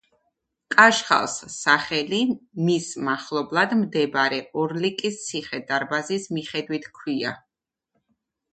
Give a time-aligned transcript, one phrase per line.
[0.75, 2.21] კაშხალს სახელი
[2.69, 7.39] მის მახლობლად მდებარე ორლიკის ციხე-დარბაზის მიხედვით ჰქვია.